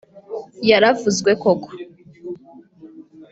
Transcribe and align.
yaravuzwe 0.69 1.31
koko 1.41 1.69